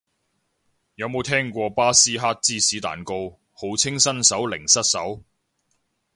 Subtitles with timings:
[0.95, 5.21] 有冇聽過巴斯克芝士蛋糕，號稱新手零失手